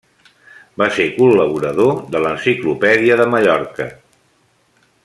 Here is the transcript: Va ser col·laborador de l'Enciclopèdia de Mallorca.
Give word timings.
Va 0.81 0.87
ser 0.95 1.05
col·laborador 1.17 2.01
de 2.15 2.23
l'Enciclopèdia 2.25 3.21
de 3.21 3.31
Mallorca. 3.35 3.89